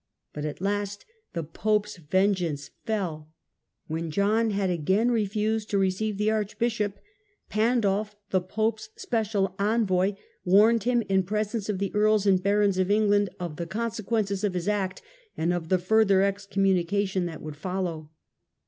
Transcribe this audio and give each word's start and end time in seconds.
But 0.33 0.45
at 0.45 0.59
last 0.61 1.05
the 1.33 1.43
pope's 1.43 1.97
ven 1.97 2.33
geance 2.33 2.71
fell 2.85 3.31
When 3.85 4.09
John 4.09 4.49
had 4.49 4.71
again 4.71 5.11
refused 5.11 5.69
to 5.69 5.77
receive 5.77 6.17
the 6.17 6.31
archbishop, 6.31 6.97
Pandulf, 7.51 8.15
the 8.31 8.41
pope's 8.41 8.89
special 8.95 9.53
envoy, 9.59 10.13
warned 10.43 10.85
him 10.85 11.03
in 11.03 11.21
presence 11.21 11.69
of 11.69 11.77
the 11.77 11.93
earls 11.93 12.25
and 12.25 12.41
barons 12.41 12.79
of 12.79 12.89
England 12.89 13.29
of 13.39 13.57
the 13.57 13.67
consequence 13.67 14.31
of 14.43 14.55
his 14.55 14.67
act, 14.67 15.03
and 15.37 15.53
of 15.53 15.69
the 15.69 15.77
further 15.77 16.21
excom 16.21 16.63
munication 16.73 17.27
that 17.27 17.43
would 17.43 17.55
follow. 17.55 18.09